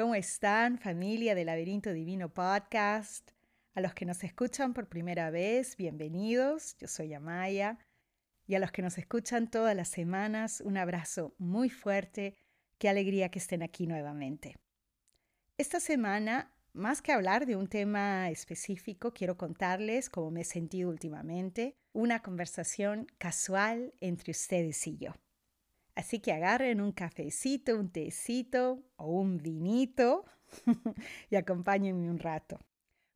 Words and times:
¿Cómo 0.00 0.14
están, 0.14 0.78
familia 0.78 1.34
del 1.34 1.48
Laberinto 1.48 1.92
Divino 1.92 2.32
Podcast? 2.32 3.32
A 3.74 3.82
los 3.82 3.92
que 3.92 4.06
nos 4.06 4.24
escuchan 4.24 4.72
por 4.72 4.88
primera 4.88 5.28
vez, 5.28 5.76
bienvenidos. 5.76 6.74
Yo 6.78 6.88
soy 6.88 7.12
Amaya. 7.12 7.78
Y 8.46 8.54
a 8.54 8.60
los 8.60 8.72
que 8.72 8.80
nos 8.80 8.96
escuchan 8.96 9.50
todas 9.50 9.76
las 9.76 9.88
semanas, 9.88 10.62
un 10.64 10.78
abrazo 10.78 11.34
muy 11.36 11.68
fuerte. 11.68 12.34
Qué 12.78 12.88
alegría 12.88 13.30
que 13.30 13.40
estén 13.40 13.62
aquí 13.62 13.86
nuevamente. 13.86 14.56
Esta 15.58 15.80
semana, 15.80 16.50
más 16.72 17.02
que 17.02 17.12
hablar 17.12 17.44
de 17.44 17.56
un 17.56 17.66
tema 17.66 18.30
específico, 18.30 19.12
quiero 19.12 19.36
contarles 19.36 20.08
cómo 20.08 20.30
me 20.30 20.40
he 20.40 20.44
sentido 20.44 20.88
últimamente, 20.88 21.76
una 21.92 22.22
conversación 22.22 23.06
casual 23.18 23.92
entre 24.00 24.30
ustedes 24.30 24.86
y 24.86 24.96
yo. 24.96 25.12
Así 25.94 26.20
que 26.20 26.32
agarren 26.32 26.80
un 26.80 26.92
cafecito, 26.92 27.76
un 27.76 27.90
tecito 27.90 28.82
o 28.96 29.10
un 29.10 29.38
vinito 29.38 30.24
y 31.30 31.36
acompáñenme 31.36 32.10
un 32.10 32.18
rato. 32.18 32.58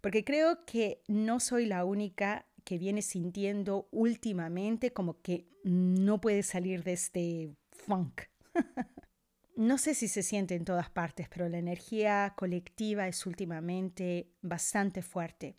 Porque 0.00 0.24
creo 0.24 0.64
que 0.66 1.02
no 1.08 1.40
soy 1.40 1.66
la 1.66 1.84
única 1.84 2.46
que 2.64 2.78
viene 2.78 3.02
sintiendo 3.02 3.88
últimamente 3.90 4.92
como 4.92 5.20
que 5.20 5.46
no 5.62 6.20
puede 6.20 6.42
salir 6.42 6.82
de 6.82 6.92
este 6.92 7.54
funk. 7.70 8.22
no 9.56 9.78
sé 9.78 9.94
si 9.94 10.08
se 10.08 10.22
siente 10.22 10.54
en 10.54 10.64
todas 10.64 10.90
partes, 10.90 11.28
pero 11.28 11.48
la 11.48 11.58
energía 11.58 12.34
colectiva 12.36 13.06
es 13.08 13.24
últimamente 13.26 14.30
bastante 14.42 15.02
fuerte. 15.02 15.56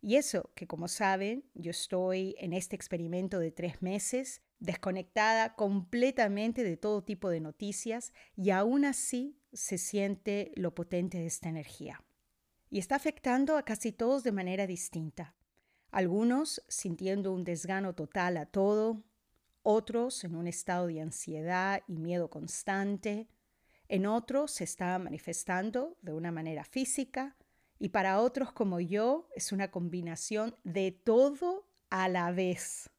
Y 0.00 0.16
eso 0.16 0.50
que 0.54 0.66
como 0.66 0.88
saben, 0.88 1.44
yo 1.54 1.70
estoy 1.70 2.36
en 2.38 2.52
este 2.52 2.76
experimento 2.76 3.38
de 3.38 3.50
tres 3.50 3.82
meses 3.82 4.42
desconectada 4.60 5.54
completamente 5.54 6.64
de 6.64 6.76
todo 6.76 7.04
tipo 7.04 7.30
de 7.30 7.40
noticias 7.40 8.12
y 8.36 8.50
aún 8.50 8.84
así 8.84 9.38
se 9.52 9.78
siente 9.78 10.52
lo 10.56 10.74
potente 10.74 11.18
de 11.18 11.26
esta 11.26 11.48
energía. 11.48 12.02
Y 12.70 12.78
está 12.78 12.96
afectando 12.96 13.56
a 13.56 13.62
casi 13.62 13.92
todos 13.92 14.24
de 14.24 14.32
manera 14.32 14.66
distinta. 14.66 15.34
Algunos 15.90 16.62
sintiendo 16.68 17.32
un 17.32 17.44
desgano 17.44 17.94
total 17.94 18.36
a 18.36 18.46
todo, 18.46 19.04
otros 19.62 20.22
en 20.24 20.34
un 20.34 20.46
estado 20.46 20.86
de 20.86 21.00
ansiedad 21.00 21.82
y 21.86 21.96
miedo 21.96 22.28
constante, 22.28 23.28
en 23.88 24.06
otros 24.06 24.50
se 24.50 24.64
está 24.64 24.98
manifestando 24.98 25.96
de 26.02 26.12
una 26.12 26.30
manera 26.30 26.64
física 26.64 27.36
y 27.78 27.88
para 27.88 28.20
otros 28.20 28.52
como 28.52 28.80
yo 28.80 29.28
es 29.34 29.52
una 29.52 29.70
combinación 29.70 30.54
de 30.62 30.92
todo 30.92 31.66
a 31.88 32.08
la 32.08 32.32
vez. 32.32 32.90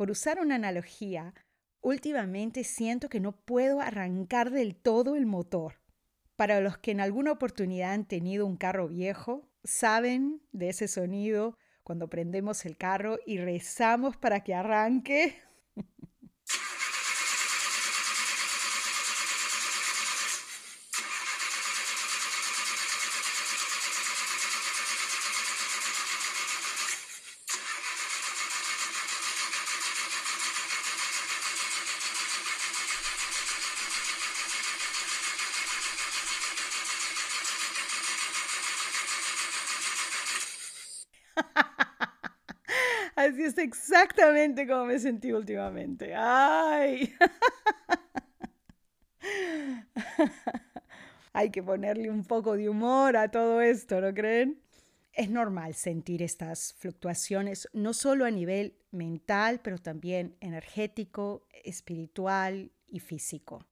Por 0.00 0.10
usar 0.10 0.40
una 0.40 0.54
analogía, 0.54 1.34
últimamente 1.82 2.64
siento 2.64 3.10
que 3.10 3.20
no 3.20 3.32
puedo 3.32 3.82
arrancar 3.82 4.50
del 4.50 4.74
todo 4.74 5.14
el 5.14 5.26
motor. 5.26 5.74
Para 6.36 6.62
los 6.62 6.78
que 6.78 6.92
en 6.92 7.02
alguna 7.02 7.32
oportunidad 7.32 7.92
han 7.92 8.06
tenido 8.06 8.46
un 8.46 8.56
carro 8.56 8.88
viejo, 8.88 9.46
saben 9.62 10.40
de 10.52 10.70
ese 10.70 10.88
sonido 10.88 11.58
cuando 11.82 12.08
prendemos 12.08 12.64
el 12.64 12.78
carro 12.78 13.18
y 13.26 13.36
rezamos 13.36 14.16
para 14.16 14.42
que 14.42 14.54
arranque. 14.54 15.36
Así 43.20 43.42
es 43.42 43.58
exactamente 43.58 44.66
como 44.66 44.86
me 44.86 44.98
sentí 44.98 45.30
últimamente. 45.30 46.14
¡Ay! 46.16 47.14
Hay 51.34 51.50
que 51.50 51.62
ponerle 51.62 52.10
un 52.10 52.24
poco 52.24 52.56
de 52.56 52.70
humor 52.70 53.18
a 53.18 53.30
todo 53.30 53.60
esto, 53.60 54.00
¿no 54.00 54.14
creen? 54.14 54.62
Es 55.12 55.28
normal 55.28 55.74
sentir 55.74 56.22
estas 56.22 56.72
fluctuaciones, 56.78 57.68
no 57.74 57.92
solo 57.92 58.24
a 58.24 58.30
nivel 58.30 58.78
mental, 58.90 59.60
pero 59.62 59.76
también 59.76 60.34
energético, 60.40 61.46
espiritual 61.62 62.72
y 62.88 63.00
físico. 63.00 63.66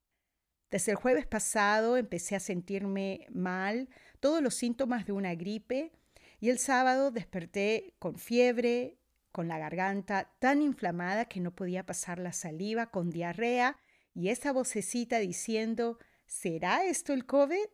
Desde 0.70 0.92
el 0.92 0.98
jueves 0.98 1.26
pasado 1.26 1.97
empecé 1.97 2.37
a 2.37 2.41
sentirme 2.41 3.26
mal, 3.31 3.88
todos 4.20 4.42
los 4.42 4.54
síntomas 4.54 5.06
de 5.06 5.12
una 5.12 5.34
gripe, 5.34 5.91
y 6.38 6.50
el 6.50 6.58
sábado 6.58 7.10
desperté 7.10 7.94
con 7.98 8.19
fiebre, 8.19 8.97
con 9.32 9.48
la 9.48 9.58
garganta 9.58 10.32
tan 10.38 10.62
inflamada 10.62 11.26
que 11.26 11.40
no 11.40 11.54
podía 11.54 11.86
pasar 11.86 12.18
la 12.18 12.32
saliva, 12.32 12.90
con 12.90 13.10
diarrea 13.10 13.76
y 14.14 14.30
esa 14.30 14.52
vocecita 14.52 15.18
diciendo, 15.18 15.98
¿será 16.26 16.84
esto 16.84 17.12
el 17.12 17.26
COVID? 17.26 17.68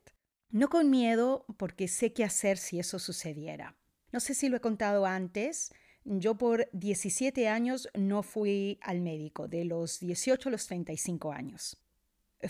No 0.50 0.68
con 0.68 0.90
miedo, 0.90 1.46
porque 1.56 1.88
sé 1.88 2.12
qué 2.12 2.22
hacer 2.24 2.58
si 2.58 2.78
eso 2.78 2.98
sucediera. 2.98 3.76
No 4.12 4.20
sé 4.20 4.34
si 4.34 4.48
lo 4.48 4.56
he 4.56 4.60
contado 4.60 5.06
antes, 5.06 5.72
yo 6.04 6.36
por 6.36 6.68
17 6.72 7.48
años 7.48 7.88
no 7.94 8.22
fui 8.22 8.78
al 8.82 9.00
médico, 9.00 9.48
de 9.48 9.64
los 9.64 10.00
18 10.00 10.48
a 10.48 10.52
los 10.52 10.66
35 10.66 11.32
años. 11.32 11.78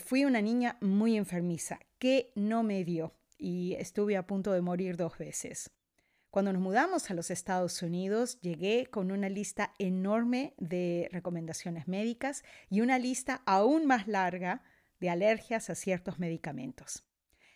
Fui 0.05 0.25
una 0.25 0.43
niña 0.43 0.77
muy 0.81 1.17
enfermiza, 1.17 1.79
que 1.99 2.33
no 2.35 2.65
me 2.65 2.85
dio, 2.85 3.15
y 3.39 3.75
estuve 3.75 4.17
a 4.17 4.27
punto 4.27 4.53
de 4.53 4.61
morir 4.61 4.97
dos 4.97 5.17
veces. 5.19 5.71
Cuando 6.35 6.53
nos 6.53 6.63
mudamos 6.63 7.13
a 7.13 7.15
los 7.15 7.31
Estados 7.31 7.81
Unidos, 7.81 8.41
llegué 8.41 8.87
con 8.87 9.13
una 9.13 9.29
lista 9.29 9.73
enorme 9.79 10.53
de 10.59 11.09
recomendaciones 11.13 11.87
médicas 11.87 12.43
y 12.69 12.81
una 12.81 12.99
lista 12.99 13.43
aún 13.47 13.87
más 13.87 14.09
larga 14.09 14.65
de 14.99 15.11
alergias 15.11 15.71
a 15.71 15.77
ciertos 15.77 16.19
medicamentos. 16.19 17.05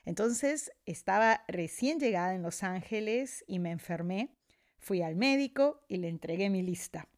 Entonces, 0.05 0.71
estaba 0.87 1.43
recién 1.49 1.99
llegada 1.99 2.37
en 2.37 2.43
Los 2.43 2.63
Ángeles 2.63 3.45
y 3.49 3.59
me 3.59 3.73
enfermé. 3.73 4.37
Fui 4.79 5.03
al 5.03 5.17
médico 5.17 5.83
y 5.89 5.97
le 5.97 6.09
entregué 6.09 6.49
mi 6.49 6.63
lista. 6.63 7.09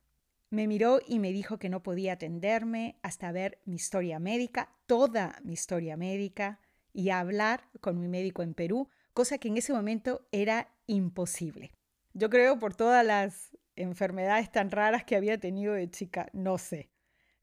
Me 0.48 0.66
miró 0.66 1.00
y 1.06 1.18
me 1.18 1.30
dijo 1.30 1.58
que 1.58 1.68
no 1.68 1.82
podía 1.82 2.14
atenderme 2.14 2.98
hasta 3.02 3.32
ver 3.32 3.60
mi 3.66 3.76
historia 3.76 4.18
médica, 4.18 4.74
toda 4.86 5.38
mi 5.44 5.52
historia 5.52 5.98
médica, 5.98 6.58
y 6.94 7.10
hablar 7.10 7.68
con 7.82 8.00
mi 8.00 8.08
médico 8.08 8.42
en 8.42 8.54
Perú, 8.54 8.88
cosa 9.20 9.36
que 9.36 9.48
en 9.48 9.58
ese 9.58 9.74
momento 9.74 10.26
era 10.32 10.72
imposible. 10.86 11.72
Yo 12.14 12.30
creo 12.30 12.58
por 12.58 12.74
todas 12.74 13.04
las 13.04 13.54
enfermedades 13.76 14.50
tan 14.50 14.70
raras 14.70 15.04
que 15.04 15.14
había 15.14 15.38
tenido 15.38 15.74
de 15.74 15.90
chica, 15.90 16.30
no 16.32 16.56
sé. 16.56 16.88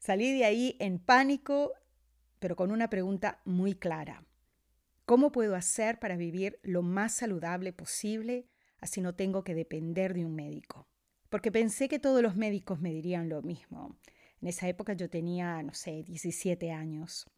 Salí 0.00 0.36
de 0.36 0.44
ahí 0.44 0.76
en 0.80 0.98
pánico, 0.98 1.70
pero 2.40 2.56
con 2.56 2.72
una 2.72 2.90
pregunta 2.90 3.42
muy 3.44 3.76
clara. 3.76 4.24
¿Cómo 5.06 5.30
puedo 5.30 5.54
hacer 5.54 6.00
para 6.00 6.16
vivir 6.16 6.58
lo 6.64 6.82
más 6.82 7.12
saludable 7.12 7.72
posible, 7.72 8.48
así 8.80 9.00
no 9.00 9.14
tengo 9.14 9.44
que 9.44 9.54
depender 9.54 10.14
de 10.14 10.24
un 10.24 10.34
médico? 10.34 10.88
Porque 11.28 11.52
pensé 11.52 11.88
que 11.88 12.00
todos 12.00 12.22
los 12.22 12.34
médicos 12.34 12.80
me 12.80 12.92
dirían 12.92 13.28
lo 13.28 13.40
mismo. 13.42 13.96
En 14.42 14.48
esa 14.48 14.66
época 14.66 14.94
yo 14.94 15.08
tenía, 15.08 15.62
no 15.62 15.74
sé, 15.74 16.02
17 16.02 16.72
años. 16.72 17.30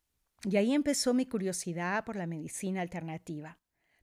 Y 0.45 0.57
ahí 0.57 0.73
empezó 0.73 1.13
mi 1.13 1.27
curiosidad 1.27 2.07
por 2.07 2.17
la 2.17 2.27
medicina 2.27 2.81
alternativa 2.81 3.59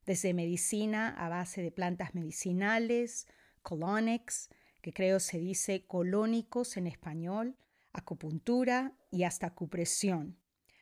desde 0.08 0.34
medicina 0.34 1.14
a 1.18 1.30
base 1.30 1.62
de 1.62 1.70
plantas 1.70 2.16
medicinales, 2.16 3.28
colonics, 3.62 4.50
que 4.82 4.94
creo 4.94 5.20
se 5.20 5.38
dice 5.38 5.86
colónicos 5.86 6.78
en 6.78 6.88
español, 6.88 7.58
acupuntura 7.92 8.94
y 9.12 9.24
hasta 9.24 9.48
acupresión, 9.48 10.38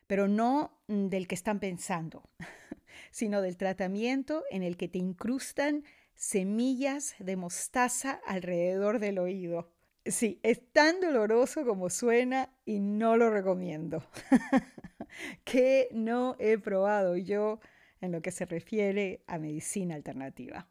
pero 0.05 0.27
no 0.27 0.79
del 0.87 1.27
que 1.27 1.33
están 1.33 1.59
pensando, 1.59 2.29
sino 3.11 3.41
del 3.41 3.57
tratamiento 3.57 4.43
en 4.51 4.61
el 4.61 4.77
que 4.77 4.87
te 4.87 4.99
incrustan 4.99 5.83
semillas 6.13 7.15
de 7.17 7.35
mostaza 7.35 8.21
alrededor 8.27 8.99
del 8.99 9.17
oído. 9.17 9.71
Sí, 10.05 10.39
es 10.43 10.61
tan 10.71 11.01
doloroso 11.01 11.65
como 11.65 11.89
suena 11.89 12.55
y 12.63 12.79
no 12.79 13.17
lo 13.17 13.31
recomiendo. 13.31 14.03
que 15.43 15.89
no 15.91 16.35
he 16.37 16.59
probado 16.59 17.17
yo 17.17 17.59
en 18.05 18.11
lo 18.11 18.21
que 18.21 18.31
se 18.31 18.45
refiere 18.45 19.23
a 19.27 19.37
medicina 19.37 19.95
alternativa. 19.95 20.69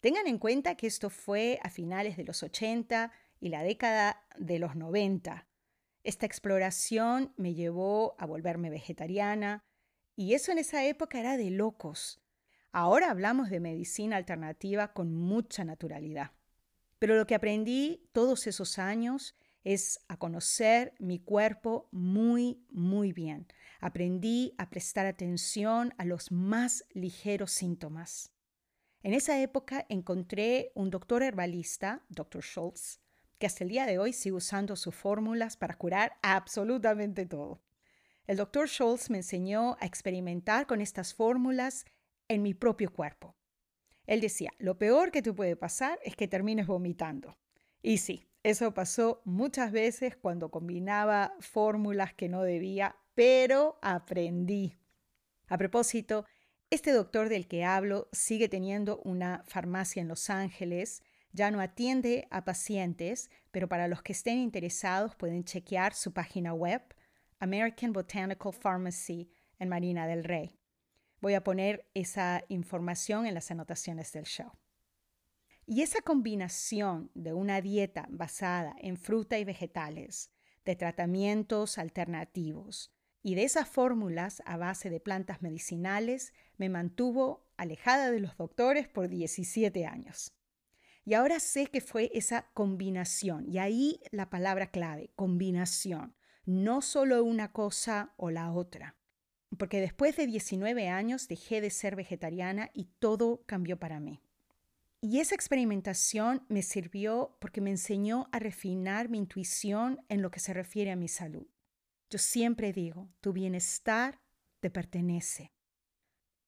Tengan 0.00 0.26
en 0.26 0.38
cuenta 0.38 0.76
que 0.76 0.86
esto 0.86 1.10
fue 1.10 1.58
a 1.62 1.70
finales 1.70 2.16
de 2.16 2.24
los 2.24 2.42
80 2.42 3.12
y 3.38 3.50
la 3.50 3.62
década 3.62 4.24
de 4.38 4.58
los 4.58 4.74
90. 4.74 5.46
Esta 6.02 6.26
exploración 6.26 7.34
me 7.36 7.54
llevó 7.54 8.16
a 8.18 8.26
volverme 8.26 8.70
vegetariana 8.70 9.64
y 10.16 10.34
eso 10.34 10.52
en 10.52 10.58
esa 10.58 10.84
época 10.84 11.20
era 11.20 11.36
de 11.36 11.50
locos. 11.50 12.20
Ahora 12.72 13.10
hablamos 13.10 13.50
de 13.50 13.60
medicina 13.60 14.16
alternativa 14.16 14.92
con 14.92 15.14
mucha 15.14 15.64
naturalidad. 15.64 16.32
Pero 16.98 17.16
lo 17.16 17.26
que 17.26 17.34
aprendí 17.34 18.08
todos 18.12 18.46
esos 18.46 18.78
años 18.78 19.34
es 19.64 20.00
a 20.08 20.16
conocer 20.16 20.94
mi 20.98 21.18
cuerpo 21.18 21.88
muy, 21.92 22.64
muy 22.70 23.12
bien. 23.12 23.46
Aprendí 23.80 24.54
a 24.58 24.70
prestar 24.70 25.06
atención 25.06 25.94
a 25.98 26.04
los 26.04 26.32
más 26.32 26.84
ligeros 26.90 27.52
síntomas. 27.52 28.32
En 29.02 29.14
esa 29.14 29.40
época 29.40 29.86
encontré 29.88 30.72
un 30.74 30.90
doctor 30.90 31.22
herbalista, 31.22 32.04
Dr. 32.08 32.42
Schultz, 32.42 33.00
que 33.38 33.46
hasta 33.46 33.64
el 33.64 33.70
día 33.70 33.86
de 33.86 33.98
hoy 33.98 34.12
sigue 34.12 34.36
usando 34.36 34.76
sus 34.76 34.94
fórmulas 34.94 35.56
para 35.56 35.76
curar 35.76 36.12
absolutamente 36.22 37.24
todo. 37.24 37.62
El 38.26 38.36
doctor 38.36 38.68
Schultz 38.68 39.08
me 39.08 39.16
enseñó 39.16 39.76
a 39.80 39.86
experimentar 39.86 40.66
con 40.66 40.80
estas 40.80 41.14
fórmulas 41.14 41.86
en 42.28 42.42
mi 42.42 42.54
propio 42.54 42.92
cuerpo. 42.92 43.34
Él 44.06 44.20
decía, 44.20 44.50
lo 44.58 44.76
peor 44.76 45.10
que 45.10 45.22
te 45.22 45.32
puede 45.32 45.56
pasar 45.56 45.98
es 46.04 46.14
que 46.14 46.28
termines 46.28 46.66
vomitando. 46.66 47.38
Y 47.82 47.98
sí, 47.98 48.29
eso 48.42 48.72
pasó 48.72 49.20
muchas 49.24 49.70
veces 49.70 50.16
cuando 50.16 50.50
combinaba 50.50 51.34
fórmulas 51.40 52.14
que 52.14 52.28
no 52.28 52.42
debía, 52.42 52.96
pero 53.14 53.78
aprendí. 53.82 54.78
A 55.48 55.58
propósito, 55.58 56.24
este 56.70 56.92
doctor 56.92 57.28
del 57.28 57.48
que 57.48 57.64
hablo 57.64 58.08
sigue 58.12 58.48
teniendo 58.48 59.00
una 59.04 59.44
farmacia 59.46 60.00
en 60.00 60.08
Los 60.08 60.30
Ángeles, 60.30 61.02
ya 61.32 61.50
no 61.50 61.60
atiende 61.60 62.28
a 62.30 62.44
pacientes, 62.44 63.30
pero 63.50 63.68
para 63.68 63.88
los 63.88 64.02
que 64.02 64.12
estén 64.12 64.38
interesados 64.38 65.14
pueden 65.16 65.44
chequear 65.44 65.94
su 65.94 66.12
página 66.12 66.54
web, 66.54 66.82
American 67.38 67.92
Botanical 67.92 68.52
Pharmacy, 68.52 69.30
en 69.58 69.68
Marina 69.68 70.06
del 70.06 70.24
Rey. 70.24 70.58
Voy 71.20 71.34
a 71.34 71.44
poner 71.44 71.86
esa 71.94 72.42
información 72.48 73.26
en 73.26 73.34
las 73.34 73.50
anotaciones 73.50 74.12
del 74.12 74.24
show. 74.24 74.50
Y 75.72 75.82
esa 75.82 76.02
combinación 76.02 77.12
de 77.14 77.32
una 77.32 77.60
dieta 77.60 78.08
basada 78.10 78.74
en 78.80 78.96
fruta 78.96 79.38
y 79.38 79.44
vegetales, 79.44 80.32
de 80.64 80.74
tratamientos 80.74 81.78
alternativos, 81.78 82.92
y 83.22 83.36
de 83.36 83.44
esas 83.44 83.68
fórmulas 83.68 84.42
a 84.46 84.56
base 84.56 84.90
de 84.90 84.98
plantas 84.98 85.42
medicinales 85.42 86.34
me 86.56 86.68
mantuvo 86.68 87.46
alejada 87.56 88.10
de 88.10 88.18
los 88.18 88.36
doctores 88.36 88.88
por 88.88 89.08
17 89.08 89.86
años. 89.86 90.34
Y 91.04 91.14
ahora 91.14 91.38
sé 91.38 91.68
que 91.68 91.80
fue 91.80 92.10
esa 92.14 92.50
combinación, 92.52 93.48
y 93.48 93.58
ahí 93.58 94.00
la 94.10 94.28
palabra 94.28 94.72
clave, 94.72 95.12
combinación, 95.14 96.16
no 96.46 96.82
solo 96.82 97.22
una 97.22 97.52
cosa 97.52 98.12
o 98.16 98.32
la 98.32 98.50
otra. 98.50 98.96
Porque 99.56 99.80
después 99.80 100.16
de 100.16 100.26
19 100.26 100.88
años 100.88 101.28
dejé 101.28 101.60
de 101.60 101.70
ser 101.70 101.94
vegetariana 101.94 102.70
y 102.74 102.86
todo 102.98 103.44
cambió 103.46 103.78
para 103.78 104.00
mí. 104.00 104.20
Y 105.02 105.20
esa 105.20 105.34
experimentación 105.34 106.44
me 106.48 106.62
sirvió 106.62 107.36
porque 107.40 107.62
me 107.62 107.70
enseñó 107.70 108.28
a 108.32 108.38
refinar 108.38 109.08
mi 109.08 109.16
intuición 109.18 110.04
en 110.08 110.20
lo 110.20 110.30
que 110.30 110.40
se 110.40 110.52
refiere 110.52 110.90
a 110.90 110.96
mi 110.96 111.08
salud. 111.08 111.46
Yo 112.10 112.18
siempre 112.18 112.72
digo, 112.72 113.08
tu 113.20 113.32
bienestar 113.32 114.20
te 114.60 114.68
pertenece. 114.68 115.52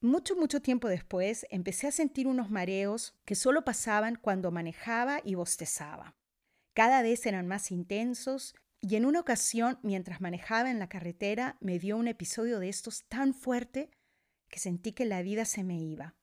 Mucho, 0.02 0.36
mucho 0.36 0.60
tiempo 0.60 0.88
después 0.88 1.46
empecé 1.48 1.86
a 1.86 1.92
sentir 1.92 2.26
unos 2.26 2.50
mareos 2.50 3.14
que 3.24 3.36
solo 3.36 3.64
pasaban 3.64 4.16
cuando 4.16 4.50
manejaba 4.50 5.20
y 5.24 5.34
bostezaba. 5.34 6.16
Cada 6.74 7.02
vez 7.02 7.24
eran 7.24 7.46
más 7.46 7.70
intensos 7.70 8.54
y 8.80 8.96
en 8.96 9.06
una 9.06 9.20
ocasión, 9.20 9.78
mientras 9.82 10.20
manejaba 10.20 10.70
en 10.70 10.80
la 10.80 10.88
carretera, 10.88 11.56
me 11.60 11.78
dio 11.78 11.96
un 11.96 12.08
episodio 12.08 12.58
de 12.58 12.68
estos 12.68 13.04
tan 13.04 13.32
fuerte 13.32 13.90
que 14.48 14.58
sentí 14.58 14.92
que 14.92 15.04
la 15.04 15.22
vida 15.22 15.44
se 15.44 15.62
me 15.62 15.78
iba. 15.78 16.16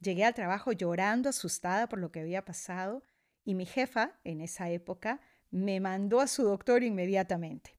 Llegué 0.00 0.24
al 0.24 0.34
trabajo 0.34 0.72
llorando, 0.72 1.28
asustada 1.28 1.88
por 1.88 1.98
lo 1.98 2.10
que 2.10 2.20
había 2.20 2.44
pasado, 2.44 3.04
y 3.44 3.54
mi 3.54 3.66
jefa, 3.66 4.18
en 4.24 4.40
esa 4.40 4.70
época, 4.70 5.20
me 5.50 5.80
mandó 5.80 6.20
a 6.20 6.26
su 6.26 6.44
doctor 6.44 6.82
inmediatamente. 6.82 7.76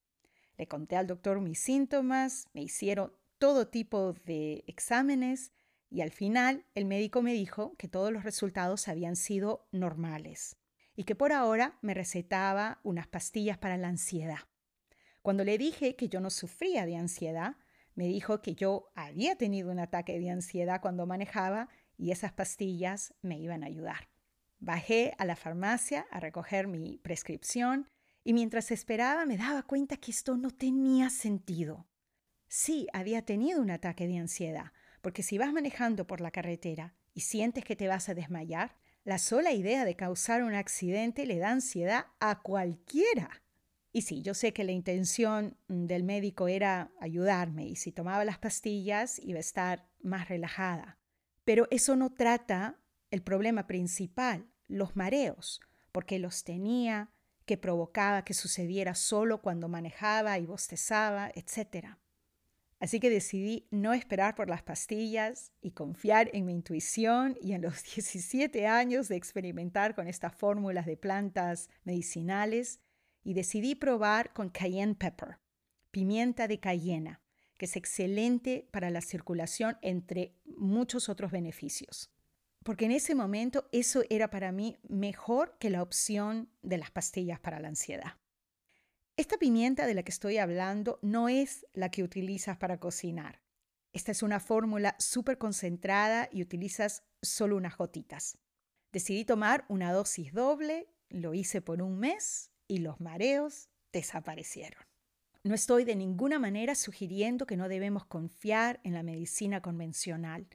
Le 0.58 0.68
conté 0.68 0.98
al 0.98 1.08
doctor 1.08 1.40
mis 1.42 1.60
síntomas, 1.60 2.48
me 2.54 2.62
hicieron 2.62 3.14
todo 3.40 3.68
tipo 3.68 4.14
de 4.26 4.64
exámenes 4.68 5.52
y 5.90 6.02
al 6.02 6.12
final 6.12 6.66
el 6.76 6.86
médico 6.86 7.24
me 7.24 7.34
dijo 7.34 7.76
que 7.78 7.88
todos 7.88 8.14
los 8.14 8.24
resultados 8.24 8.88
habían 8.88 9.16
sido 9.16 9.68
normales 9.72 10.58
y 10.96 11.06
que 11.06 11.16
por 11.16 11.34
ahora 11.34 11.80
me 11.82 11.96
recetaba 11.96 12.80
unas 12.84 13.08
pastillas 13.08 13.58
para 13.58 13.78
la 13.78 13.88
ansiedad. 13.88 14.40
Cuando 15.24 15.44
le 15.44 15.58
dije 15.58 15.96
que 15.96 16.10
yo 16.10 16.20
no 16.20 16.30
sufría 16.30 16.86
de 16.86 16.98
ansiedad, 16.98 17.56
me 17.96 18.06
dijo 18.06 18.42
que 18.42 18.54
yo 18.54 18.92
había 18.96 19.36
tenido 19.36 19.72
un 19.72 19.80
ataque 19.80 20.20
de 20.20 20.30
ansiedad 20.30 20.82
cuando 20.82 21.06
manejaba 21.06 21.70
y 22.01 22.12
esas 22.12 22.33
pastillas 22.33 23.13
me 23.21 23.38
iban 23.38 23.63
a 23.63 23.68
ayudar. 23.68 24.09
Bajé 24.59 25.13
a 25.19 25.25
la 25.25 25.36
farmacia 25.36 26.07
a 26.09 26.19
recoger 26.19 26.68
mi 26.68 26.98
prescripción 26.98 27.88
y 28.24 28.33
mientras 28.33 28.71
esperaba 28.71 29.27
me 29.27 29.38
daba 29.38 29.62
cuenta 29.62 29.98
que 29.98 30.09
esto 30.09 30.36
no 30.36 30.50
tenía 30.50 31.12
sentido. 31.12 31.88
Sí, 32.48 32.88
había 32.92 33.24
tenido 33.24 33.62
un 33.62 33.69
ataque 33.69 34.07
de 34.07 34.18
ansiedad, 34.18 34.71
porque 35.01 35.21
si 35.21 35.38
vas 35.38 35.53
manejando 35.53 36.07
por 36.07 36.22
la 36.22 36.31
carretera 36.31 36.96
y 37.13 37.22
sientes 37.22 37.63
que 37.63 37.75
te 37.75 37.88
vas 37.88 38.10
a 38.10 38.15
desmayar, 38.15 38.75
la 39.03 39.20
sola 39.20 39.51
idea 39.51 39.86
de 39.86 39.96
causar 39.96 40.41
un 40.41 40.55
accidente 40.55 41.27
le 41.27 41.38
da 41.38 41.51
ansiedad 41.51 42.08
a 42.20 42.41
cualquiera. 42.41 43.43
Y 43.93 44.01
sí, 44.01 44.24
yo 44.24 44.34
sé 44.34 44.53
que 44.53 44.63
la 44.63 44.72
intención 44.72 45.55
del 45.67 46.03
médico 46.03 46.48
era 46.48 46.91
ayudarme 47.00 47.67
y 47.67 47.75
si 47.75 47.91
tomaba 47.91 48.25
las 48.25 48.39
pastillas 48.39 49.20
iba 49.20 49.38
a 49.38 49.41
estar 49.41 49.88
más 50.01 50.29
relajada. 50.29 51.00
Pero 51.43 51.67
eso 51.71 51.95
no 51.95 52.13
trata 52.13 52.79
el 53.10 53.24
problema 53.24 53.67
principal, 53.67 54.50
los 54.67 54.95
mareos, 54.95 55.60
porque 55.91 56.19
los 56.19 56.43
tenía, 56.43 57.12
que 57.45 57.57
provocaba 57.57 58.24
que 58.24 58.33
sucediera 58.33 58.95
solo 58.95 59.41
cuando 59.41 59.67
manejaba 59.67 60.38
y 60.39 60.45
bostezaba, 60.45 61.31
etc. 61.36 61.98
Así 62.79 63.00
que 63.00 63.10
decidí 63.10 63.67
no 63.71 63.93
esperar 63.93 64.36
por 64.36 64.50
las 64.50 64.63
pastillas 64.63 65.51
y 65.62 65.71
confiar 65.71 66.29
en 66.33 66.45
mi 66.45 66.53
intuición 66.53 67.38
y 67.41 67.53
en 67.53 67.62
los 67.62 67.83
17 67.95 68.67
años 68.67 69.07
de 69.07 69.17
experimentar 69.17 69.95
con 69.95 70.07
estas 70.07 70.33
fórmulas 70.36 70.86
de 70.86 70.98
plantas 70.98 71.69
medicinales 71.83 72.79
y 73.24 73.33
decidí 73.33 73.75
probar 73.75 74.33
con 74.33 74.50
cayenne 74.50 74.95
pepper, 74.95 75.38
pimienta 75.91 76.48
de 76.48 76.60
cayena, 76.60 77.21
que 77.62 77.68
es 77.68 77.75
excelente 77.75 78.68
para 78.72 78.89
la 78.89 79.01
circulación 79.01 79.77
entre 79.84 80.34
muchos 80.58 81.10
otros 81.10 81.32
beneficios 81.32 82.10
porque 82.63 82.86
en 82.86 82.91
ese 82.91 83.15
momento 83.15 83.68
eso 83.72 84.03
era 84.10 84.30
para 84.30 84.51
mí 84.51 84.77
mejor 84.88 85.58
que 85.60 85.70
la 85.70 85.82
opción 85.82 86.50
de 86.62 86.77
las 86.77 86.91
pastillas 86.91 87.39
para 87.39 87.60
la 87.60 87.70
ansiedad. 87.70 88.18
Esta 89.18 89.38
pimienta 89.38 89.86
de 89.86 89.94
la 89.94 90.03
que 90.03 90.12
estoy 90.12 90.38
hablando 90.38 91.00
no 91.01 91.27
es 91.30 91.65
la 91.74 91.89
que 91.89 92.03
utilizas 92.03 92.58
para 92.58 92.80
cocinar. 92.80 93.41
Esta 93.94 94.12
es 94.12 94.24
una 94.24 94.39
fórmula 94.39 94.96
súper 95.00 95.38
concentrada 95.38 96.30
y 96.32 96.41
utilizas 96.41 97.03
solo 97.22 97.58
unas 97.58 97.77
gotitas. 97.77 98.38
Decidí 98.91 99.25
tomar 99.25 99.65
una 99.68 99.91
dosis 99.91 100.34
doble, 100.34 100.88
lo 101.10 101.34
hice 101.34 101.62
por 101.62 101.82
un 101.82 102.00
mes 102.00 102.51
y 102.68 102.77
los 102.77 103.01
mareos 103.01 103.70
desaparecieron. 103.91 104.90
No 105.43 105.55
estoy 105.55 105.86
de 105.86 105.95
ninguna 105.95 106.38
manera 106.38 106.75
sugiriendo 106.75 107.48
que 107.48 107.57
no 107.57 107.67
debemos 107.67 108.05
confiar 108.05 108.79
en 108.83 108.93
la 108.93 109.01
medicina 109.01 109.60
convencional 109.62 110.48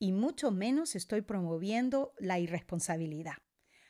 y 0.00 0.10
mucho 0.10 0.50
menos 0.50 0.96
estoy 0.96 1.20
promoviendo 1.20 2.12
la 2.18 2.40
irresponsabilidad. 2.40 3.36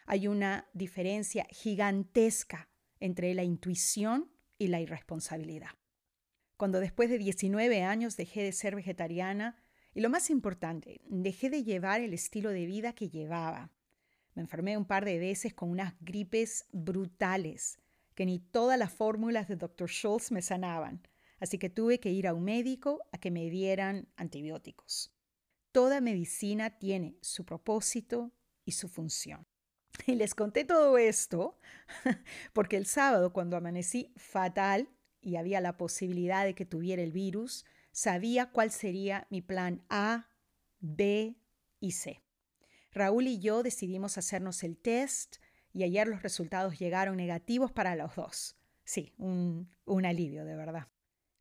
Hay 0.04 0.28
una 0.28 0.68
diferencia 0.74 1.46
gigantesca 1.48 2.68
entre 3.00 3.32
la 3.32 3.44
intuición 3.44 4.30
y 4.58 4.66
la 4.66 4.82
irresponsabilidad. 4.82 5.70
Cuando 6.58 6.80
después 6.80 7.08
de 7.08 7.16
19 7.16 7.82
años 7.82 8.18
dejé 8.18 8.42
de 8.42 8.52
ser 8.52 8.76
vegetariana, 8.76 9.56
y 9.94 10.00
lo 10.00 10.10
más 10.10 10.28
importante, 10.28 11.00
dejé 11.06 11.48
de 11.48 11.64
llevar 11.64 12.02
el 12.02 12.12
estilo 12.12 12.50
de 12.50 12.66
vida 12.66 12.92
que 12.92 13.08
llevaba. 13.08 13.70
Me 14.34 14.42
enfermé 14.42 14.76
un 14.76 14.86
par 14.86 15.04
de 15.04 15.18
veces 15.18 15.54
con 15.54 15.70
unas 15.70 15.94
gripes 16.00 16.66
brutales, 16.72 17.78
que 18.14 18.26
ni 18.26 18.38
todas 18.38 18.78
las 18.78 18.92
fórmulas 18.92 19.48
de 19.48 19.56
Dr. 19.56 19.88
Schultz 19.88 20.30
me 20.30 20.42
sanaban, 20.42 21.06
así 21.38 21.58
que 21.58 21.70
tuve 21.70 22.00
que 22.00 22.10
ir 22.10 22.26
a 22.26 22.34
un 22.34 22.44
médico 22.44 23.00
a 23.12 23.18
que 23.18 23.30
me 23.30 23.48
dieran 23.50 24.08
antibióticos. 24.16 25.14
Toda 25.72 26.00
medicina 26.00 26.78
tiene 26.78 27.16
su 27.22 27.44
propósito 27.44 28.32
y 28.64 28.72
su 28.72 28.88
función. 28.88 29.46
Y 30.06 30.14
les 30.14 30.34
conté 30.34 30.64
todo 30.64 30.96
esto 30.98 31.58
porque 32.52 32.76
el 32.76 32.86
sábado 32.86 33.32
cuando 33.32 33.56
amanecí 33.56 34.12
fatal 34.16 34.88
y 35.20 35.36
había 35.36 35.60
la 35.60 35.76
posibilidad 35.76 36.44
de 36.44 36.54
que 36.54 36.64
tuviera 36.64 37.02
el 37.02 37.12
virus, 37.12 37.64
sabía 37.92 38.50
cuál 38.50 38.70
sería 38.70 39.26
mi 39.30 39.42
plan 39.42 39.84
A, 39.88 40.28
B 40.80 41.36
y 41.78 41.92
C. 41.92 42.22
Raúl 42.90 43.26
y 43.26 43.38
yo 43.38 43.62
decidimos 43.62 44.18
hacernos 44.18 44.62
el 44.64 44.76
test 44.76 45.36
y 45.72 45.84
ayer 45.84 46.08
los 46.08 46.22
resultados 46.22 46.78
llegaron 46.78 47.16
negativos 47.16 47.72
para 47.72 47.96
los 47.96 48.14
dos. 48.14 48.56
Sí, 48.84 49.12
un, 49.18 49.68
un 49.84 50.06
alivio 50.06 50.44
de 50.44 50.56
verdad. 50.56 50.88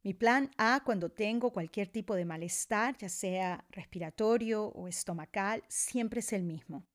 Mi 0.04 0.14
plan 0.14 0.50
A 0.58 0.82
cuando 0.84 1.10
tengo 1.10 1.52
cualquier 1.52 1.88
tipo 1.88 2.16
de 2.16 2.26
malestar, 2.26 2.98
ya 2.98 3.10
sea 3.10 3.66
respiratorio 3.70 4.66
o 4.66 4.88
estomacal, 4.88 5.64
siempre 5.68 6.22
es 6.22 6.34
el 6.34 6.44
mismo. 6.44 6.88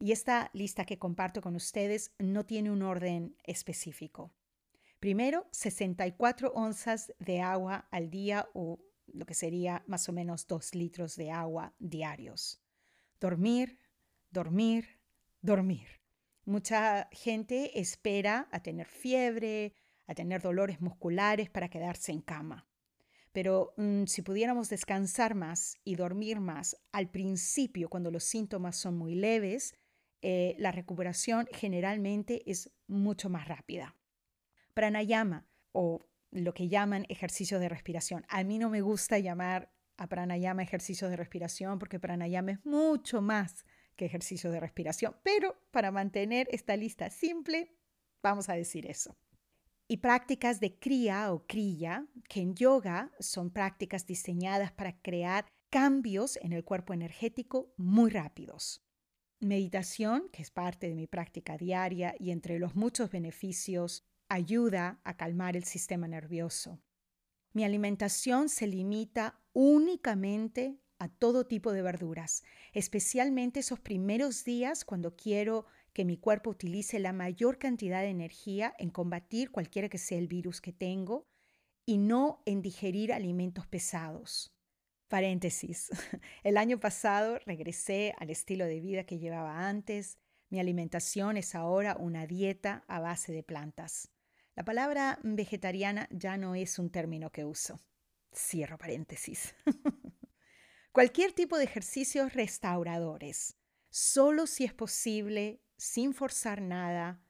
Y 0.00 0.12
esta 0.12 0.50
lista 0.52 0.84
que 0.84 0.98
comparto 0.98 1.40
con 1.40 1.54
ustedes 1.56 2.12
no 2.18 2.44
tiene 2.44 2.70
un 2.70 2.82
orden 2.82 3.36
específico. 3.44 4.32
Primero, 5.00 5.46
64 5.52 6.52
onzas 6.54 7.12
de 7.20 7.40
agua 7.40 7.86
al 7.90 8.10
día 8.10 8.48
o 8.54 8.80
lo 9.06 9.24
que 9.26 9.34
sería 9.34 9.84
más 9.86 10.08
o 10.08 10.12
menos 10.12 10.46
2 10.46 10.74
litros 10.74 11.16
de 11.16 11.30
agua 11.30 11.74
diarios. 11.78 12.60
Dormir, 13.20 13.78
dormir, 14.30 14.98
dormir. 15.40 15.97
Mucha 16.48 17.10
gente 17.12 17.78
espera 17.78 18.48
a 18.50 18.62
tener 18.62 18.86
fiebre, 18.86 19.74
a 20.06 20.14
tener 20.14 20.40
dolores 20.40 20.80
musculares 20.80 21.50
para 21.50 21.68
quedarse 21.68 22.10
en 22.10 22.22
cama. 22.22 22.66
Pero 23.32 23.74
mm, 23.76 24.04
si 24.06 24.22
pudiéramos 24.22 24.70
descansar 24.70 25.34
más 25.34 25.76
y 25.84 25.96
dormir 25.96 26.40
más 26.40 26.80
al 26.90 27.10
principio, 27.10 27.90
cuando 27.90 28.10
los 28.10 28.24
síntomas 28.24 28.76
son 28.76 28.96
muy 28.96 29.14
leves, 29.14 29.76
eh, 30.22 30.56
la 30.58 30.72
recuperación 30.72 31.46
generalmente 31.52 32.50
es 32.50 32.70
mucho 32.86 33.28
más 33.28 33.46
rápida. 33.46 33.94
Pranayama 34.72 35.46
o 35.72 36.08
lo 36.30 36.54
que 36.54 36.70
llaman 36.70 37.04
ejercicio 37.10 37.58
de 37.58 37.68
respiración. 37.68 38.24
A 38.30 38.42
mí 38.42 38.58
no 38.58 38.70
me 38.70 38.80
gusta 38.80 39.18
llamar 39.18 39.70
a 39.98 40.06
pranayama 40.06 40.62
ejercicio 40.62 41.10
de 41.10 41.16
respiración 41.16 41.78
porque 41.78 42.00
pranayama 42.00 42.52
es 42.52 42.64
mucho 42.64 43.20
más 43.20 43.66
que 43.98 44.06
ejercicio 44.06 44.50
de 44.50 44.60
respiración, 44.60 45.14
pero 45.22 45.60
para 45.70 45.90
mantener 45.90 46.48
esta 46.50 46.74
lista 46.74 47.10
simple, 47.10 47.76
vamos 48.22 48.48
a 48.48 48.54
decir 48.54 48.86
eso 48.86 49.18
y 49.88 49.96
prácticas 49.96 50.60
de 50.60 50.78
kriya 50.78 51.32
o 51.32 51.46
kriya, 51.46 52.06
que 52.28 52.40
en 52.40 52.54
yoga 52.54 53.10
son 53.18 53.50
prácticas 53.50 54.06
diseñadas 54.06 54.70
para 54.70 55.00
crear 55.00 55.46
cambios 55.70 56.38
en 56.42 56.52
el 56.52 56.62
cuerpo 56.62 56.92
energético 56.92 57.72
muy 57.78 58.10
rápidos. 58.10 58.84
Meditación, 59.40 60.28
que 60.30 60.42
es 60.42 60.50
parte 60.50 60.88
de 60.88 60.94
mi 60.94 61.06
práctica 61.06 61.56
diaria 61.56 62.14
y 62.18 62.32
entre 62.32 62.58
los 62.58 62.74
muchos 62.76 63.10
beneficios, 63.10 64.04
ayuda 64.28 65.00
a 65.04 65.16
calmar 65.16 65.56
el 65.56 65.64
sistema 65.64 66.06
nervioso. 66.06 66.82
Mi 67.54 67.64
alimentación 67.64 68.50
se 68.50 68.66
limita 68.66 69.40
únicamente 69.54 70.78
a 70.98 71.08
todo 71.08 71.46
tipo 71.46 71.72
de 71.72 71.82
verduras, 71.82 72.42
especialmente 72.72 73.60
esos 73.60 73.80
primeros 73.80 74.44
días 74.44 74.84
cuando 74.84 75.16
quiero 75.16 75.66
que 75.92 76.04
mi 76.04 76.16
cuerpo 76.16 76.50
utilice 76.50 76.98
la 76.98 77.12
mayor 77.12 77.58
cantidad 77.58 78.02
de 78.02 78.10
energía 78.10 78.74
en 78.78 78.90
combatir 78.90 79.50
cualquiera 79.50 79.88
que 79.88 79.98
sea 79.98 80.18
el 80.18 80.28
virus 80.28 80.60
que 80.60 80.72
tengo 80.72 81.26
y 81.86 81.98
no 81.98 82.42
en 82.44 82.62
digerir 82.62 83.12
alimentos 83.12 83.66
pesados. 83.66 84.54
Paréntesis. 85.08 85.88
El 86.44 86.58
año 86.58 86.78
pasado 86.78 87.38
regresé 87.46 88.14
al 88.18 88.30
estilo 88.30 88.66
de 88.66 88.80
vida 88.80 89.04
que 89.04 89.18
llevaba 89.18 89.66
antes. 89.66 90.18
Mi 90.50 90.60
alimentación 90.60 91.36
es 91.36 91.54
ahora 91.54 91.96
una 91.98 92.26
dieta 92.26 92.84
a 92.88 93.00
base 93.00 93.32
de 93.32 93.42
plantas. 93.42 94.10
La 94.54 94.64
palabra 94.64 95.18
vegetariana 95.22 96.08
ya 96.10 96.36
no 96.36 96.54
es 96.54 96.78
un 96.78 96.90
término 96.90 97.30
que 97.30 97.44
uso. 97.44 97.80
Cierro 98.34 98.76
paréntesis. 98.76 99.54
Cualquier 100.98 101.32
tipo 101.32 101.56
de 101.58 101.62
ejercicios 101.62 102.32
restauradores, 102.32 103.56
solo 103.88 104.48
si 104.48 104.64
es 104.64 104.74
posible 104.74 105.62
sin 105.76 106.12
forzar 106.12 106.60
nada, 106.60 107.22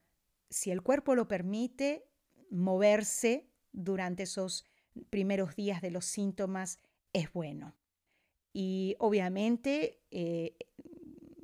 si 0.48 0.70
el 0.70 0.80
cuerpo 0.80 1.14
lo 1.14 1.28
permite, 1.28 2.08
moverse 2.50 3.50
durante 3.70 4.22
esos 4.22 4.64
primeros 5.10 5.54
días 5.54 5.82
de 5.82 5.90
los 5.90 6.06
síntomas 6.06 6.78
es 7.12 7.30
bueno. 7.34 7.76
Y 8.54 8.96
obviamente 9.00 10.00
eh, 10.10 10.56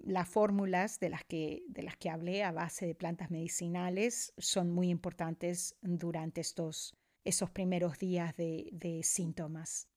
las 0.02 0.26
fórmulas 0.26 1.00
de 1.00 1.11
las, 1.11 1.25
que, 1.25 1.62
de 1.69 1.83
las 1.83 1.99
que 1.99 2.09
hablé 2.09 2.43
a 2.43 2.52
base 2.52 2.87
de 2.87 2.95
plantas 2.95 3.31
medicinales 3.31 4.33
son 4.38 4.71
muy 4.71 4.88
importantes 4.88 5.76
durante 5.83 6.40
estos, 6.40 6.97
esos 7.23 7.50
primeros 7.50 7.99
días 7.99 8.35
de, 8.35 8.71
de 8.73 9.02
síntomas. 9.02 9.90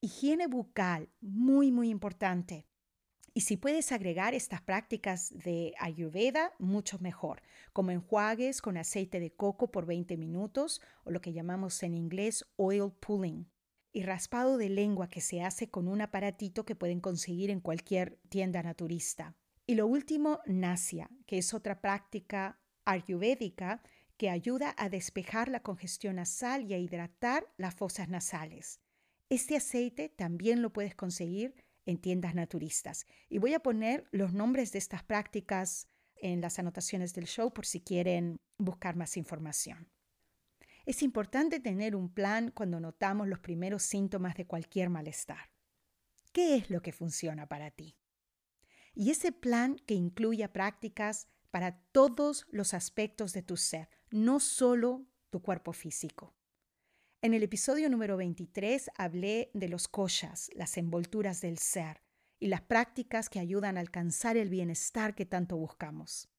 Higiene 0.00 0.46
bucal, 0.46 1.10
muy, 1.20 1.72
muy 1.72 1.88
importante. 1.88 2.68
Y 3.34 3.40
si 3.40 3.56
puedes 3.56 3.90
agregar 3.90 4.32
estas 4.32 4.62
prácticas 4.62 5.36
de 5.36 5.74
Ayurveda, 5.80 6.52
mucho 6.60 7.00
mejor, 7.00 7.42
como 7.72 7.90
enjuagues 7.90 8.62
con 8.62 8.76
aceite 8.76 9.18
de 9.18 9.32
coco 9.32 9.72
por 9.72 9.86
20 9.86 10.16
minutos 10.16 10.80
o 11.02 11.10
lo 11.10 11.20
que 11.20 11.32
llamamos 11.32 11.82
en 11.82 11.94
inglés 11.94 12.44
oil 12.54 12.92
pulling, 13.00 13.50
y 13.92 14.04
raspado 14.04 14.56
de 14.56 14.68
lengua 14.68 15.08
que 15.08 15.20
se 15.20 15.42
hace 15.42 15.68
con 15.68 15.88
un 15.88 16.00
aparatito 16.00 16.64
que 16.64 16.76
pueden 16.76 17.00
conseguir 17.00 17.50
en 17.50 17.60
cualquier 17.60 18.20
tienda 18.28 18.62
naturista. 18.62 19.34
Y 19.66 19.74
lo 19.74 19.88
último, 19.88 20.38
Nasya, 20.46 21.10
que 21.26 21.38
es 21.38 21.52
otra 21.54 21.80
práctica 21.80 22.60
ayurvédica 22.84 23.82
que 24.16 24.30
ayuda 24.30 24.76
a 24.78 24.90
despejar 24.90 25.48
la 25.48 25.64
congestión 25.64 26.16
nasal 26.16 26.70
y 26.70 26.74
a 26.74 26.78
hidratar 26.78 27.48
las 27.56 27.74
fosas 27.74 28.08
nasales. 28.08 28.80
Este 29.30 29.56
aceite 29.56 30.08
también 30.08 30.62
lo 30.62 30.72
puedes 30.72 30.94
conseguir 30.94 31.54
en 31.84 31.98
tiendas 31.98 32.34
naturistas. 32.34 33.06
Y 33.28 33.38
voy 33.38 33.54
a 33.54 33.60
poner 33.60 34.06
los 34.10 34.32
nombres 34.32 34.72
de 34.72 34.78
estas 34.78 35.02
prácticas 35.02 35.88
en 36.16 36.40
las 36.40 36.58
anotaciones 36.58 37.14
del 37.14 37.26
show 37.26 37.52
por 37.52 37.66
si 37.66 37.80
quieren 37.80 38.40
buscar 38.58 38.96
más 38.96 39.16
información. 39.16 39.90
Es 40.86 41.02
importante 41.02 41.60
tener 41.60 41.94
un 41.94 42.08
plan 42.08 42.50
cuando 42.50 42.80
notamos 42.80 43.28
los 43.28 43.38
primeros 43.40 43.82
síntomas 43.82 44.34
de 44.36 44.46
cualquier 44.46 44.88
malestar. 44.88 45.50
¿Qué 46.32 46.56
es 46.56 46.70
lo 46.70 46.80
que 46.80 46.92
funciona 46.92 47.46
para 47.46 47.70
ti? 47.70 47.96
Y 48.94 49.10
ese 49.10 49.32
plan 49.32 49.76
que 49.86 49.94
incluya 49.94 50.52
prácticas 50.52 51.28
para 51.50 51.80
todos 51.92 52.46
los 52.50 52.74
aspectos 52.74 53.32
de 53.32 53.42
tu 53.42 53.56
ser, 53.56 53.88
no 54.10 54.40
solo 54.40 55.06
tu 55.30 55.40
cuerpo 55.42 55.72
físico. 55.72 56.37
En 57.20 57.34
el 57.34 57.42
episodio 57.42 57.90
número 57.90 58.16
23 58.16 58.92
hablé 58.96 59.50
de 59.52 59.68
los 59.68 59.88
koshas, 59.88 60.50
las 60.54 60.76
envolturas 60.76 61.40
del 61.40 61.58
ser, 61.58 62.00
y 62.38 62.46
las 62.46 62.60
prácticas 62.60 63.28
que 63.28 63.40
ayudan 63.40 63.76
a 63.76 63.80
alcanzar 63.80 64.36
el 64.36 64.48
bienestar 64.48 65.16
que 65.16 65.26
tanto 65.26 65.56
buscamos. 65.56 66.30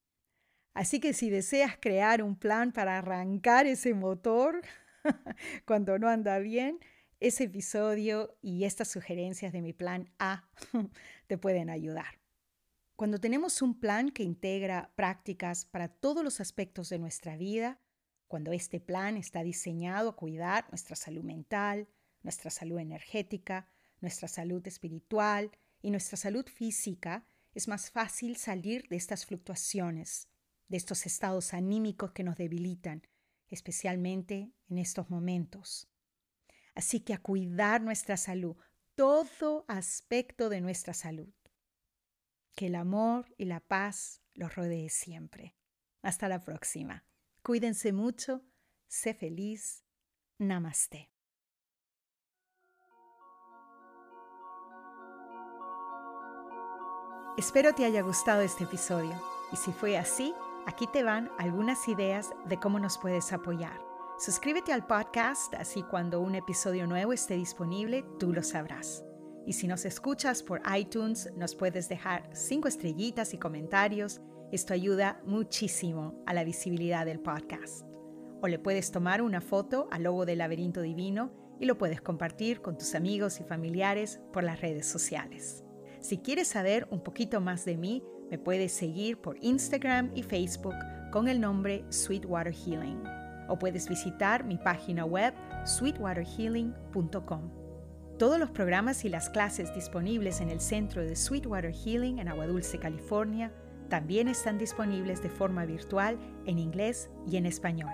Así 0.74 1.02
que 1.02 1.12
si 1.12 1.30
deseas 1.30 1.76
crear 1.78 2.24
un 2.24 2.38
plan 2.38 2.72
para 2.72 2.98
arrancar 2.98 3.68
ese 3.68 3.94
motor 3.94 4.62
cuando 5.66 6.00
no 6.00 6.08
anda 6.08 6.40
bien, 6.40 6.80
ese 7.20 7.44
episodio 7.44 8.38
y 8.42 8.64
estas 8.64 8.88
sugerencias 8.88 9.52
de 9.52 9.62
mi 9.62 9.74
plan 9.74 10.10
A 10.18 10.48
te 11.28 11.38
pueden 11.38 11.70
ayudar. 11.70 12.22
Cuando 12.96 13.18
tenemos 13.18 13.62
un 13.62 13.78
plan 13.82 14.12
que 14.12 14.24
integra 14.24 14.94
prácticas 14.96 15.66
para 15.66 15.90
todos 15.90 16.24
los 16.24 16.40
aspectos 16.40 16.88
de 16.88 17.00
nuestra 17.00 17.36
vida, 17.36 17.82
cuando 18.30 18.54
este 18.54 18.80
plan 18.80 19.18
está 19.18 19.44
diseñado 19.44 20.10
a 20.10 20.16
cuidar 20.16 20.70
nuestra 20.70 20.96
salud 20.96 21.24
mental, 21.24 21.90
nuestra 22.22 22.52
salud 22.52 22.78
energética, 22.78 23.68
nuestra 24.02 24.28
salud 24.28 24.66
espiritual 24.68 25.52
y 25.82 25.90
nuestra 25.90 26.16
salud 26.16 26.46
física, 26.48 27.26
es 27.56 27.68
más 27.68 27.90
fácil 27.90 28.38
salir 28.38 28.88
de 28.88 28.98
estas 28.98 29.26
fluctuaciones, 29.26 30.30
de 30.68 30.78
estos 30.78 31.08
estados 31.08 31.56
anímicos 31.56 32.12
que 32.12 32.24
nos 32.24 32.38
debilitan, 32.38 33.02
especialmente 33.48 34.54
en 34.70 34.78
estos 34.78 35.10
momentos. 35.10 35.90
Así 36.76 37.00
que 37.00 37.16
a 37.16 37.18
cuidar 37.18 37.82
nuestra 37.82 38.16
salud, 38.16 38.56
todo 38.94 39.66
aspecto 39.68 40.50
de 40.50 40.62
nuestra 40.62 40.94
salud. 40.94 41.34
Que 42.54 42.68
el 42.68 42.76
amor 42.76 43.34
y 43.40 43.46
la 43.46 43.60
paz 43.60 44.22
los 44.36 44.56
rodee 44.56 44.90
siempre. 44.90 45.56
Hasta 46.04 46.30
la 46.30 46.44
próxima. 46.44 47.06
Cuídense 47.42 47.94
mucho, 47.94 48.44
sé 48.88 49.14
feliz. 49.14 49.84
Namaste. 50.38 51.12
Espero 57.38 57.74
te 57.74 57.86
haya 57.86 58.02
gustado 58.02 58.42
este 58.42 58.66
episodio 58.66 59.14
y 59.52 59.56
si 59.56 59.72
fue 59.72 59.98
así, 59.98 60.34
aquí 60.68 60.88
te 60.92 61.04
van 61.04 61.32
algunas 61.38 61.88
ideas 61.88 62.30
de 62.48 62.60
cómo 62.60 62.80
nos 62.80 62.98
puedes 62.98 63.32
apoyar. 63.32 63.80
Suscríbete 64.20 64.74
al 64.74 64.86
podcast, 64.86 65.54
así 65.54 65.82
cuando 65.84 66.20
un 66.20 66.36
episodio 66.36 66.86
nuevo 66.86 67.14
esté 67.14 67.36
disponible, 67.36 68.04
tú 68.20 68.34
lo 68.34 68.44
sabrás. 68.44 69.06
Y 69.46 69.54
si 69.54 69.68
nos 69.68 69.86
escuchas 69.86 70.44
por 70.44 70.62
iTunes, 70.78 71.32
nos 71.38 71.56
puedes 71.56 71.88
dejar 71.88 72.30
cinco 72.34 72.68
estrellitas 72.68 73.34
y 73.34 73.38
comentarios. 73.38 74.20
Esto 74.52 74.74
ayuda 74.74 75.22
muchísimo 75.26 76.24
a 76.26 76.34
la 76.34 76.44
visibilidad 76.44 77.06
del 77.06 77.20
podcast. 77.20 77.86
O 78.42 78.48
le 78.48 78.58
puedes 78.58 78.92
tomar 78.92 79.22
una 79.22 79.42
foto 79.42 79.88
al 79.92 80.04
logo 80.04 80.26
del 80.26 80.40
laberinto 80.40 80.82
divino 80.82 81.32
y 81.60 81.66
lo 81.66 81.78
puedes 81.78 82.02
compartir 82.02 82.60
con 82.62 82.76
tus 82.76 82.96
amigos 82.96 83.40
y 83.40 83.44
familiares 83.44 84.20
por 84.34 84.44
las 84.44 84.60
redes 84.60 84.88
sociales. 84.88 85.64
Si 86.00 86.18
quieres 86.18 86.48
saber 86.48 86.88
un 86.90 87.04
poquito 87.04 87.42
más 87.42 87.64
de 87.64 87.78
mí, 87.78 88.04
me 88.32 88.40
puedes 88.40 88.72
seguir 88.72 89.22
por 89.22 89.38
Instagram 89.40 90.12
y 90.16 90.24
Facebook 90.24 90.76
con 91.12 91.28
el 91.28 91.40
nombre 91.40 91.86
Sweetwater 91.90 92.54
Healing 92.54 93.04
o 93.50 93.60
puedes 93.60 93.88
visitar 93.88 94.46
mi 94.46 94.58
página 94.58 95.06
web 95.06 95.36
sweetwaterhealing.com. 95.66 97.52
Todos 98.18 98.40
los 98.40 98.50
programas 98.50 99.06
y 99.06 99.10
las 99.10 99.30
clases 99.30 99.74
disponibles 99.76 100.42
en 100.42 100.50
el 100.50 100.60
centro 100.60 101.04
de 101.04 101.16
Sweetwater 101.16 101.72
Healing 101.72 102.18
en 102.18 102.30
Agua 102.30 102.48
Dulce, 102.48 102.80
California, 102.80 103.54
también 103.90 104.28
están 104.28 104.58
disponibles 104.58 105.22
de 105.22 105.30
forma 105.30 105.66
virtual 105.66 106.18
en 106.46 106.60
inglés 106.60 107.10
y 107.28 107.38
en 107.38 107.46
español. 107.46 107.92